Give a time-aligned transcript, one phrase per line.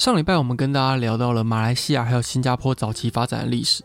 [0.00, 3.84] 上礼拜我们跟大家聊到了马来西亚还有新加坡早期发展的历史。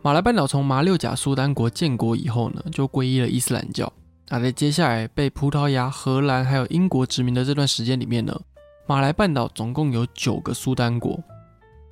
[0.00, 3.92] 马来半岛从马六甲苏丹国建国以后呢，就皈依了伊斯兰教。
[4.30, 8.34] 那在接下来被葡萄牙、荷兰还有英国殖民的这段时间里面呢，
[8.86, 11.22] 马来半岛总共有九个苏丹国。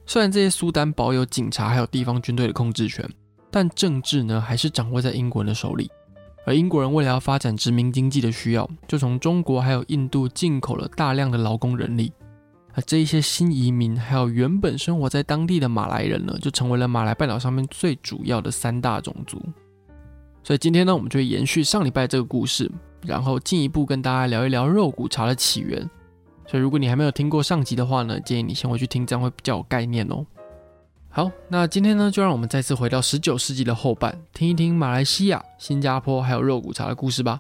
[0.07, 3.07] 虽然这些苏丹保有警察还有地方军队的控制权，
[3.51, 5.91] 但政治呢还是掌握在英国人的手里。
[6.47, 12.11] 而英国人为了要发展殖民经济的需要，就从中国还有印度进口了大量的劳工人力。
[12.75, 19.41] 而这一些新移民，还有原本生活在当地的马来人呢，就成为了马来半岛上面最主要的三大种族。
[20.43, 22.71] 所以今天呢，我们就延续上礼拜这个故事，
[23.07, 25.89] 然后进一步跟大家聊一聊肉骨茶的起源。
[26.47, 30.25] 所以如果你还没有听过上集的话呢，建议你先回去听，这样会比较有概念哦。
[31.11, 37.39] 好，那今天呢，就让我们再次回到十九世纪的后半，听一听马来西亚、新加坡还有肉骨茶的故事吧。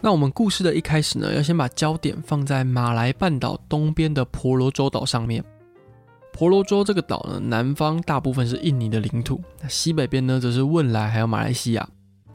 [0.00, 5.44] 那我们故事的一开始呢，要先把焦点放在马来半岛东边的婆罗洲岛上面。
[6.32, 11.88] 婆罗洲这个岛呢，南方大部分是印尼的领土，那西北边呢则是汶莱还有马来西亚。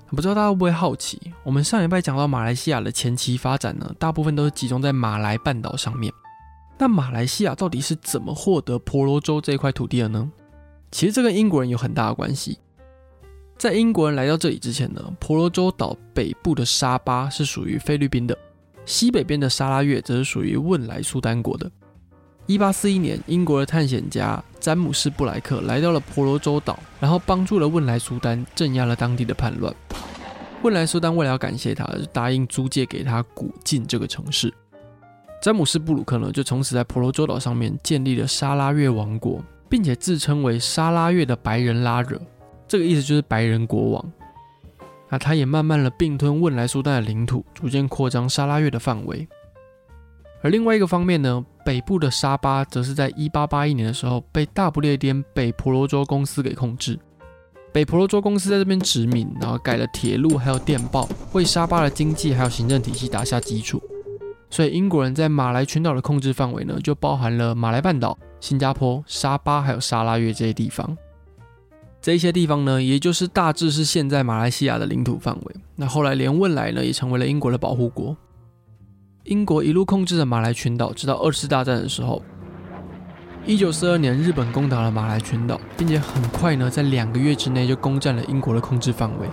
[0.09, 6.13] 不知道大家会不会好奇，我们上礼拜讲到马来西亚的前期发展呢，大部分都是集中在马来半岛上面。
[6.77, 10.29] 那马来西亚到底是怎么获得婆罗洲这块土地的呢？
[10.91, 12.59] 其实这跟英国人有很大的关系。
[13.63, 18.37] 在英国人来到这里之前呢，婆罗洲岛北部的沙巴是属于菲律宾的，
[18.85, 21.71] 西北边的沙拉越则是属于汶莱苏丹国的。
[22.45, 29.73] 一八四一年，英国的探险家詹姆斯布莱克来到了婆罗洲岛，然后帮助了汶莱苏丹镇压了当地的叛乱。
[30.63, 34.53] 汶莱苏丹为了要感谢他，就答应租借给他古晋这个城市。
[35.41, 42.19] 詹姆斯布鲁克呢，就从此在婆罗洲岛上面建立了沙拉越王国，并且自称为沙拉越的白人拉惹。
[42.73, 44.11] 这个意思就是白人国王，
[45.07, 49.27] 那他也慢慢的并吞汶莱苏丹的领土，逐渐扩张沙拉越的范围。
[50.41, 56.99] 而另外一个方面呢，北部的沙巴则是在一八八一年的时候被大不列颠北婆罗洲公司给控制。
[57.71, 63.79] 北婆罗洲公司在这边殖民，然后改了铁路还有电报，为沙巴的经济还有行政体系打下基础。
[64.49, 70.97] 所以英国人在马来群岛的控制范围呢，就包含了马来半岛、新加坡、沙巴还有沙拉越这些地方。
[72.03, 75.55] 这些地方呢，也就是大致是现在马来西亚的领土范围。
[75.77, 78.13] 那后来连汶莱呢，也成为了英国的保护国。
[79.23, 82.21] 英国一路控制着马来群岛，直到二次大战的时候。
[83.45, 89.29] 一九四二年，日本攻打了马来群岛，并且很快呢，在两个月之内就攻占了英国的控制范围。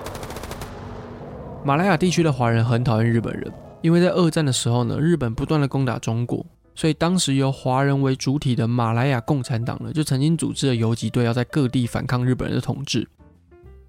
[1.64, 3.52] 马来亚地区的华人很讨厌日本人，
[3.82, 6.46] 因为在二战的时候呢，日本不断的攻打中国。
[6.74, 13.06] 所以当时由华人为主体的马来亚共产党呢，就曾经组织了游击队，要在各地反抗日本人的统治。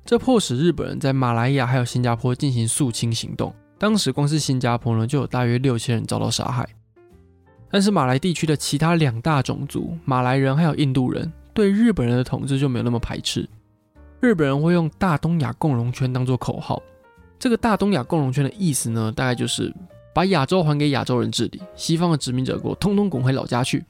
[0.03, 3.53] 这迫使日本人在马来亚还有新加坡进行肃清行动。
[3.77, 6.67] 当时光是新加坡呢，就有大约六千人遭到杀害。
[7.69, 13.47] 但是马来地区的其他两大种族马来人还有印度人，对日本人的统治就没有那么排斥。
[14.19, 16.81] 日本人会用“大东亚共荣圈”当做口号。
[17.39, 19.73] 这个“大东亚共荣圈”的意思呢，大概就是。
[20.13, 23.83] 把亚洲还给亚洲人治理，西方的殖民者国通通滚回老家去。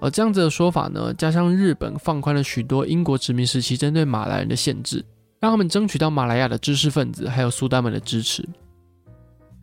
[0.00, 5.04] 而这样子的说法呢，加上日本放宽了许多英国殖民时期针对马来人的限制，
[5.40, 8.46] 让他们争取到马来亚的知识分子还有苏丹们的支持。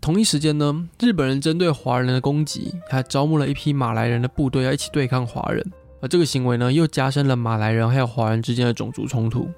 [0.02, 5.64] 同一时间呢，日本人针对华人的攻击，还招募了一批马来人的部队要一起对抗华人。
[6.02, 9.50] 而这个行为呢，又加深了马来人还有华人之间的种族冲突。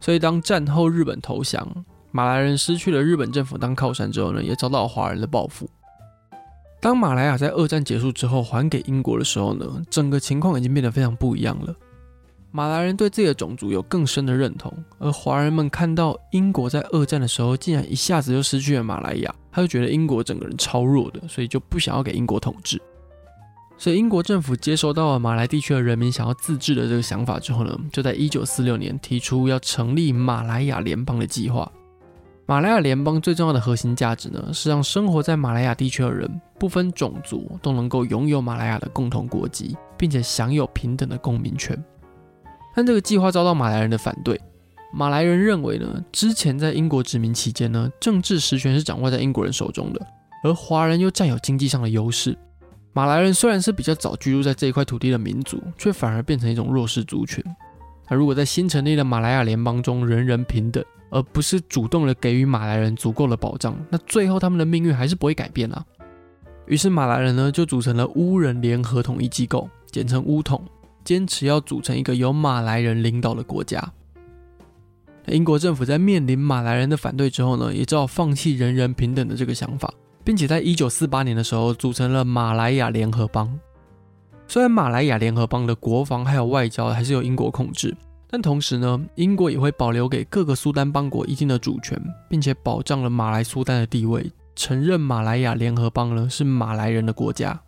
[0.00, 1.66] 所以当战后日本投降。
[2.16, 5.68] 马来人失去了日本政府当靠山之后呢，也遭到华人的报复。
[6.80, 11.74] 当马来亚在二战结束之后还给英国的时候呢，整个情况已经变得非常不一样了。
[12.52, 22.80] 马来人对自己的种族有更深的认同，而华人们看到英国在二战的时候竟然一下子就失去了马来亚，他就觉得英国整个人超弱的，所以就不想要给英国统治。
[23.76, 31.68] 所以英国政府接收到了马来地区的人民想要自治的这个想法之后呢，就在一九四六年提出要成立马来亚联邦的计划。
[32.46, 41.82] 马来亚联邦最重要的核心价值呢，是让生活在马来亚地区的人不分种族都能够拥有马来亚的共同国籍，并且享有平等的公民权。
[42.76, 44.38] 但这个计划遭到马来人的反对。
[44.92, 50.06] 马来人认为呢，之前在英国殖民期间呢，政治实权是掌握在英国人手中的，
[50.42, 52.36] 而华人又占有经济上的优势。
[52.92, 57.42] 马来人虽然是比较早居住在这一块土地的民族，却反而变成一种弱势族群。
[58.10, 65.84] 那如果在新成立的马来亚联邦中人人平等，而不是主动的给予马来人足够的保障，那最后他们的命运还是不会改变啊。
[66.66, 70.60] 于是马来人呢就组成了乌人联合统一机构，简称乌统，
[71.04, 73.92] 坚持要组成一个由马来人领导的国家。
[75.28, 79.88] 英国政府在面临马来人的反对之后呢，也只好放弃人人平等的这个想法，
[80.24, 83.56] 并且在一九四八年的时候组成了马来亚联合邦。
[84.48, 87.96] 虽然马来亚联合邦的国防还有外交还是由英国控制，
[88.34, 91.96] 但同时呢，英国也会保留给各个苏丹邦国一定的主权，
[92.28, 97.60] 并且保障了马来苏丹的地位，承认马来亚联合邦呢是马来人的国家。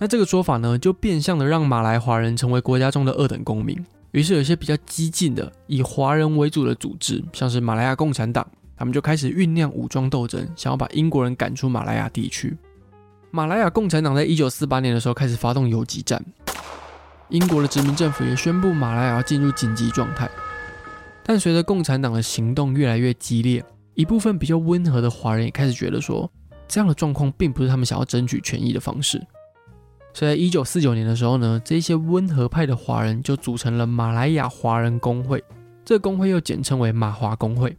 [0.00, 3.78] 那这个说法呢，就变相的让马来华人成为国家中的二等公民。
[4.10, 8.44] 于是有些比较激进的以华人为主的组织，像是马来亚共产党，
[8.76, 12.58] 他们就开始酝酿武装斗争，想要把英国人赶出马来亚地区。
[13.30, 16.20] 马来亚共产党在一九四八年的时候开始发动游击战，
[17.30, 20.28] 英国的殖民政府也宣布马来亚进入紧急状态。
[21.22, 26.28] 但随着共产党的行动越来越激烈，一部分比较温和的华人也开始觉得说，
[26.66, 29.24] 这样的状况并不是他们想要争取权益的方式。
[30.12, 35.44] 所以在一九四九年的时候呢，这些温和派的华人就组成了马来亚华人工会，
[35.84, 37.76] 这个公会又简称为马华工会。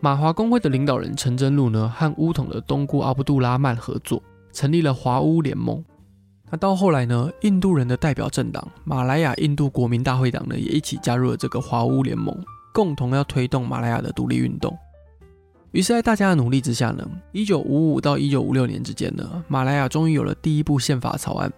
[0.00, 5.84] 马华工会的领导人陈真禄呢，和乌统的东姑阿卜杜拉曼合作，成立了华乌联盟。
[6.50, 12.34] 那到后来呢，印度人的代表政党马来亚印度国民大会党呢，也一起加入了这个华乌联盟，
[12.72, 14.76] 共同要推动马来亚的独立运动。
[15.72, 21.52] 于是，在大家的努力之下呢，一九五五到一九五六年之间呢，马来亚终于有了第一部宪法草案。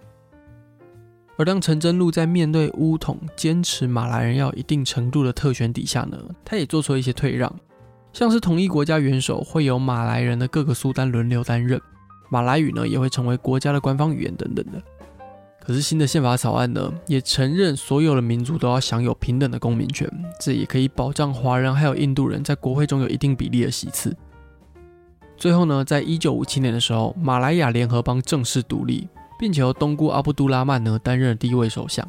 [1.36, 7.54] 而当陈真禄在面对乌统坚持马来人要一定程度的特权底下呢，他也做出了一些退让，
[8.12, 11.80] 像是统一国家元首会由马来人的各个苏丹轮流担任，
[12.30, 14.82] 马来语呢也会成为国家的官方语言等等的。
[15.62, 20.10] 可是新的宪法草案呢，也承认所有的民族都要享有平等的公民权，
[20.40, 24.16] 这也可以保障华人还有印度人在国会中有一定比例的席次。
[25.36, 29.06] 最后呢，在一九五七年的时候，马来亚联合邦正式独立，
[29.38, 32.06] 并且由东姑阿卜杜拉曼呢担任第一位首相。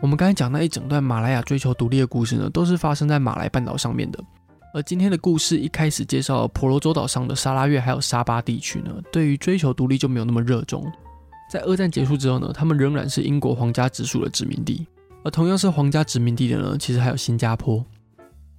[0.00, 4.18] 我们刚才讲那一整段马来亚追求独立的故事呢，都是发生在马来半岛上面的。
[4.74, 10.84] 而今天的故事一开始介绍了婆罗洲岛上的沙拉越还有沙巴地区呢，对于追求独立就没有那么热衷。
[11.48, 14.84] 在二战结束之后呢，他们仍然是英国皇家直属的殖民地。
[15.22, 17.86] 而同样是皇家殖民地的呢，其实还有新加坡。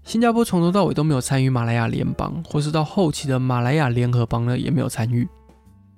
[0.05, 5.27] 新加坡从头到尾都没有参与马来亚联邦，或是到后期的马来亚联合邦呢，也没有参与。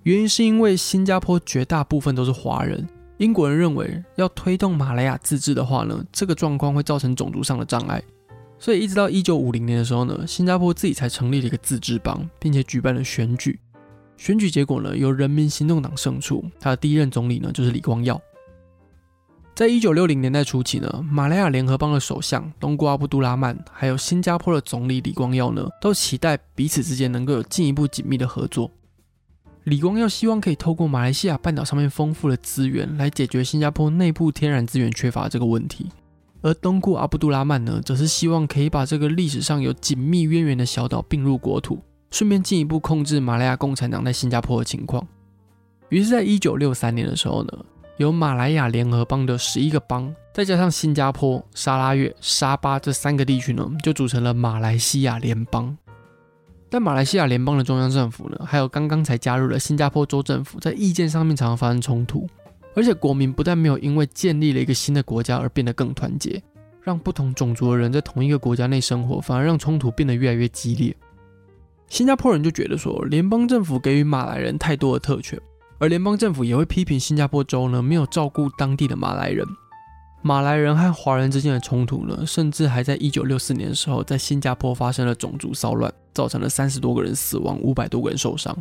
[0.02, 2.84] 原因是因为新加坡绝大部分都是华人，
[3.18, 8.02] 英国人认为要推动马来亚自治的话呢，这个状况会造成种族上的障碍。
[8.60, 13.60] 所以一直到一九五零年的时候呢，新加坡自己才成立了一个自治邦，并且举办了选举。
[14.18, 18.20] 选举结果呢，由人民行动党胜出，他的第一任总理呢就是李光耀。
[19.56, 28.72] 在一九六零年代初期呢，马来亚联合邦的首相东姑阿布杜拉曼，还有新加坡的总理李光耀呢，都期待彼此之间能够有进一步紧密的合作。
[29.64, 35.88] 李光耀希望可以透过马来西亚半岛上面丰富的资源，来解决新加坡内部天然资源缺乏这个问题，
[36.42, 41.80] 而东姑阿卜杜拉曼呢，则是希望可以把这个历史上有紧密渊源的小岛并入国土。
[42.10, 45.06] 顺便进一步控制马来亚共产党在新加坡的情况。
[45.90, 47.66] 于是，在一九六三年的时候呢，
[47.98, 55.78] 由马来亚联合邦的十一个邦，再加上新加坡、沙拉越、沙巴这三个地区呢，就组成了马来西亚联邦。
[56.70, 62.26] 但马来西亚联邦的中央政府呢，还有刚刚才加入了新加坡州政府，在意见上面常常发生冲突，
[62.78, 66.40] 而且国民不但没有因为建立了一个新的国家而变得更团结，
[66.84, 70.96] 让不同种族的人在同一个国家内生活，反而让冲突变得越来越激烈。
[71.88, 75.42] 新加坡人就觉得说，联邦政府给予马来人太多的特权，
[75.80, 79.44] 而联邦政府也会批评新加坡州呢没有照顾当地的马来人。
[80.22, 88.56] 马来人和华人之间的冲突呢，甚至还在一九六四年的时候在新加坡发生了种族骚乱，造成了三十多个人死亡，五百多个人受伤。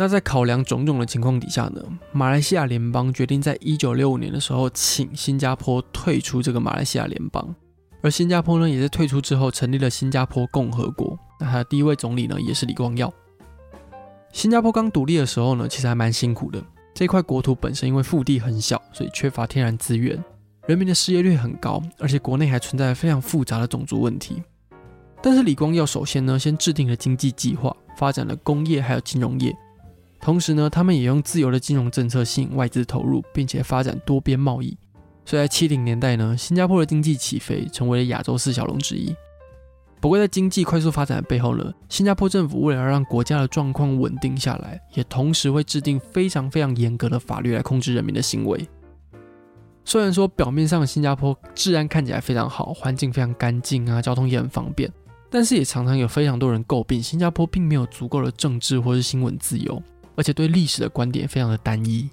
[0.00, 7.52] 那在考量种种的情况底下呢，马来西亚联邦决定在一九六五年的时候请新加坡退出这个马来西亚联邦。
[8.00, 11.18] 而新加坡呢，也在退出之后成立了新加坡共和国。
[11.40, 13.12] 那他的第一位总理呢，也是李光耀。
[14.32, 16.62] 新加坡刚独立的时候呢，其实还蛮辛苦的。
[16.94, 20.22] 这块国土本身因为腹地很小，所以缺乏天然资源，
[20.68, 24.40] 人民的失业率很高，而且国内还存在非常复杂的种族问题。
[25.20, 29.52] 但是李光耀首先呢，先制定了经济计划，发展了工业还有金融业。
[30.20, 34.76] 同时呢，他们也用自由的金融政策吸引外资投入，并且发展多边贸易。
[35.24, 39.14] 所以在七零年代呢，新加坡的经济起飞，成为了亚洲四小龙之一。
[40.00, 48.66] 不过在经济快速发展的背后呢，新加坡政府为了让国家的状况稳定下来，也同时会制定非常非常严格的法律来控制人民的行为。
[49.84, 54.90] 虽然说表面上新加坡治安看起来非常好，环境非常干净啊，交通也很方便，
[55.30, 59.82] 但是也常常有非常多人诟病新加坡并没有足够的政治或是新闻自由。
[60.18, 62.10] 而且对历史的观点非常的单一。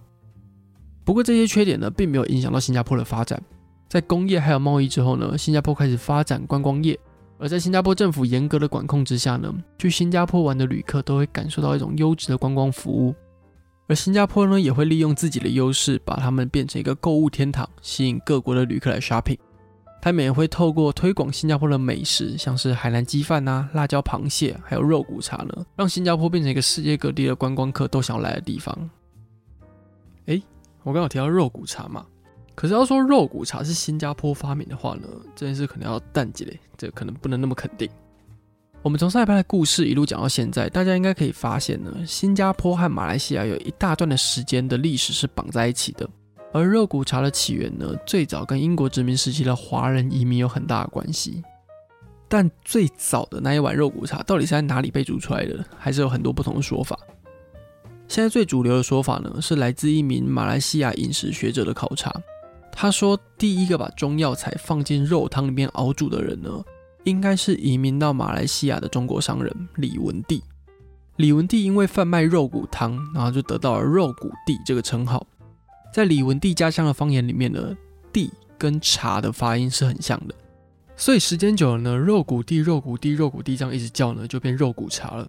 [1.03, 3.41] 不过这些缺点呢，并没有影响到新加坡的发展。
[3.89, 6.97] 在工业还有贸易之后呢，新加坡开始发展观光业。
[7.39, 13.15] 而在新加坡政府严格的管控之下呢，去新加坡玩的旅客都会感受到一种优质的观光服务。
[13.87, 19.37] 而新加坡呢，也会利用自己的优势，把他们变成一个购物天堂，吸引各国的旅客来 shopping。
[20.05, 28.87] 他们也会透过推广新加坡的美食，像是海南鸡饭啊、辣椒螃蟹，还有肉骨茶呢，让新加坡变成一个世界各地的观光客都想要来的地方。
[30.27, 30.39] 诶，
[30.83, 32.05] 我刚好提到肉骨茶嘛，
[32.53, 37.89] 可是要说肉骨茶是新加坡发明的话呢，这件事可能要淡季嘞，这可能不能那么肯定。
[38.83, 46.07] 我们从上一趴的故事一路讲到现在，大家应该可以发现呢，新加坡和马来西亚有一大段的时间的历史是绑在一起的。
[46.55, 51.43] 而肉骨茶的起源呢，最早跟英国殖民时期的华人移民有很大的关系。
[52.29, 56.97] 但最早的那一碗肉骨茶到底是在哪里被煮出来的，还是有很多不同的说法。
[58.07, 62.09] 现在最主流的说法呢，是来自一名马来西亚饮食学者的考察。
[62.71, 66.63] 他说，第一个把中药材放进肉汤里面熬煮的人呢，
[67.03, 70.41] 应该是移民到马来西亚的中国商人李文帝。
[71.17, 75.27] 李文帝因为贩卖肉骨汤，然后就得到了肉骨帝这个称号。
[75.95, 77.73] 在李文帝家乡的方言里面呢，
[78.11, 80.35] 帝跟茶的发音是很像的，
[80.97, 85.25] 所以时间久了呢，肉骨帝、肉骨帝、肉骨帝这样一直叫呢，就变肉骨茶了。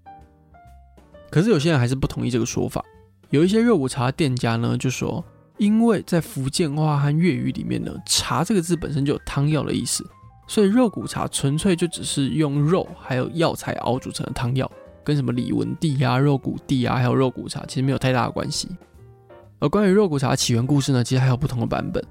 [1.31, 2.85] 可是有些人还是不同意这个说法，
[3.31, 5.25] 有一些肉骨茶店家呢就说，
[5.57, 10.05] 因为在福建话和粤语里面呢，茶这个字本身就有汤药的意思，
[10.49, 14.69] 所以肉骨茶纯粹就只是用肉还有药材熬煮成的汤药，
[15.05, 18.69] 跟什么李文帝啊、肉骨帝啊，还有肉骨茶其实没有太大的关系。
[19.59, 22.05] 而关于肉骨茶起源故事呢，其实还有不同的版本。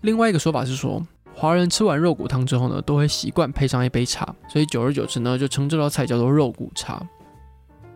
[0.00, 1.00] 另外一个说法是说，
[1.34, 7.00] 华人吃完肉骨汤之后呢，都会习惯配上一杯茶，所以久而久之呢，就称这道菜叫做肉骨茶。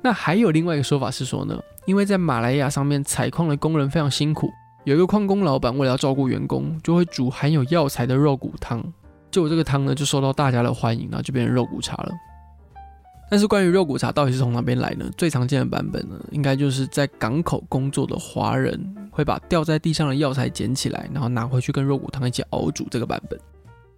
[0.00, 4.50] 那还有另外一个说法是说呢，因为在马来亚上面采矿的工人非常辛苦，
[4.84, 8.80] 有一个矿工老板为了要照顾员工，就会煮含有药材的肉骨汤，
[9.30, 12.12] 结果这个汤呢就受到大家的欢迎，然后就变成肉骨茶了。
[13.32, 15.10] 但是关于肉骨茶到底是从哪边来呢？
[15.16, 18.78] 最常见的版本呢，应该就是在港口工作的华人
[19.10, 23.40] 会把掉在地上的药材捡起来，然后拿回去跟肉骨汤一起熬煮这个版本。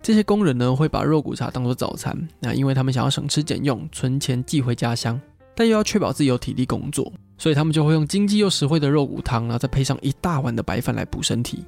[0.01, 5.21] 这些工人呢会把肉骨茶当做早餐，那因为他们想要省吃俭用，存钱寄回家乡，
[5.57, 11.65] 但又要确保自己有体力工作，所以他们就会用经济又实惠的肉骨汤，然后再配上一大碗的白饭来补身体。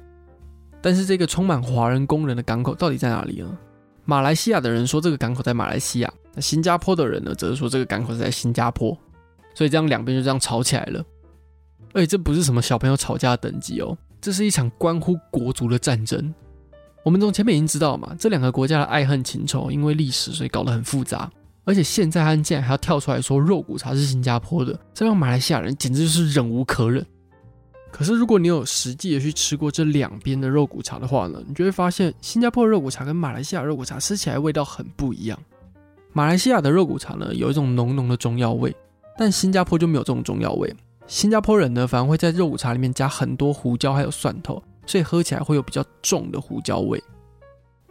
[0.81, 3.57] 但是这个充满华人工人的港口到底在哪里呢？
[4.09, 8.97] 马来西亚的人说这个港口在马来西亚，那新加坡的人呢则是说这个港口是在新加坡，
[9.53, 11.03] 所以这样两边就这样吵起来了。
[11.93, 16.33] 而且这不是什么小朋友吵架的等级哦，这是一场关乎国族的战争。
[17.03, 21.29] 我们从前面已经知道嘛，这两个国家的爱恨情仇因为历史所以搞得很复杂，
[21.65, 27.05] 而且现在他们竟然还要跳出来说肉骨茶是新加坡的，这让马来西亚人简直就是忍无可忍。
[27.97, 35.39] 可是，如果你有实际的去吃过这两边的肉骨茶的话呢，你就会发现新加坡的肉骨茶跟马来西亚肉骨茶吃起来味道很不一样。
[36.13, 38.75] 马来西亚的肉骨茶呢，有一种浓浓的中药味，
[39.17, 40.71] 但新加坡就没有这种中药味。
[41.07, 47.03] 新加坡人呢，反而会在肉骨茶里面加很多胡椒还有蒜头，所以喝起来会有比较重的胡椒味。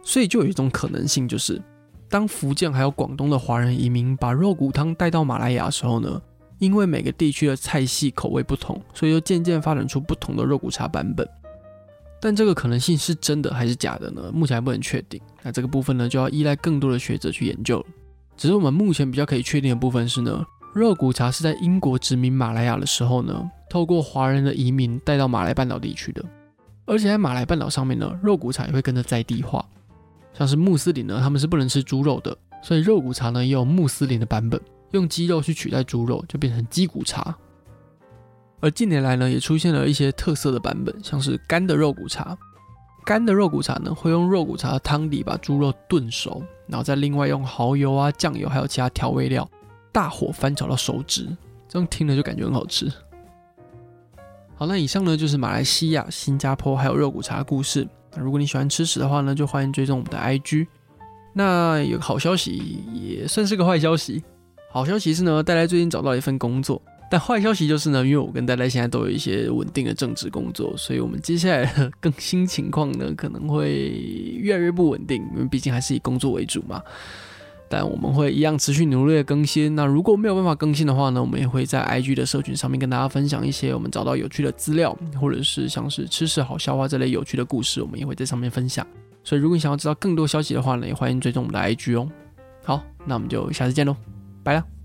[0.03, 1.61] 所以就有一种可能性，就是
[2.09, 6.21] 当福建还有广东的华人移民把肉骨汤带到马来亚的时候呢，
[6.59, 11.27] 因为每个地区的菜系口味不同，所以就渐渐发展出不同的肉骨茶版本。
[12.19, 14.31] 但这个可能性是真的还是假的呢？
[14.33, 15.21] 目前还不能确定。
[15.43, 17.85] 那这个部分呢，就要依赖更多的学者去研究了。
[18.35, 26.25] 只是我们目前比较可以确定的部分是呢，肉骨茶是在英国殖民马来亚的时候呢，透过华人的移民带到马来半岛地区的。
[26.85, 29.63] 而且在马来半岛上面呢，肉骨茶也会跟着在地化。
[30.33, 34.59] 像是穆斯林呢，他们是不能吃猪肉的，所以肉骨茶呢也有穆斯林的版本。
[34.91, 37.35] 用鸡肉去取代猪肉，就变成鸡骨茶。
[38.59, 42.37] 而近年来呢，也出现了一些特色的版本，像是干的肉骨茶。
[43.05, 49.49] 干的肉骨茶呢，会用肉骨茶的汤底把猪肉炖熟，然后再另外用蚝油啊、酱油还有其他调味料，
[49.91, 51.27] 大火翻炒到熟汁。
[51.69, 52.91] 这样听了就感觉很好吃。
[54.55, 57.87] 好，那以上呢就是马来西亚、新加坡还有肉骨茶的故事。
[58.15, 60.67] 那如果你喜欢吃屎的话呢，就欢迎追踪我们的 IG。
[61.33, 64.23] 那有个好消息，也算是个坏消息。
[64.77, 66.79] 好消息是呢，呆呆最近找到一份工作。
[67.09, 73.89] 但坏消息就是呢，因为我跟呆呆现在都有一些稳定的正职工作，所以我们接下来的 更新情况呢，可能会
[74.37, 76.79] 越来越不稳定，因为毕竟还是以工作为主嘛。
[77.67, 79.73] 但我们会一样持续努力的更新。
[79.73, 88.85] 那如果没有办法更新的话呢，我们也会在 IG 的社群上面跟大家分享一些我们找到有趣的资料，或者是像是吃食好消化这类有趣的故事，我们也会在上面分享。
[89.23, 92.07] 所以如果你想要知道更多消息的话呢，也欢迎追踪我们的 IG 哦。
[92.63, 93.95] 好，那我们就下次见喽，
[94.47, 94.76] 拜了。